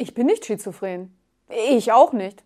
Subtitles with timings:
[0.00, 1.14] Ich bin nicht schizophren.
[1.74, 2.42] Ich auch nicht.